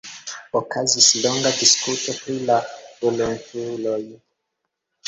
[0.59, 2.59] Okazis longa diskuto pri la
[3.05, 4.01] volontuloj.